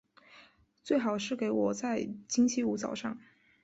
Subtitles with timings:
[0.83, 3.19] 最好是给我在星期五早上